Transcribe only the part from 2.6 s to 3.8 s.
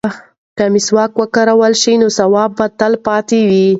یې تل پاتې وي.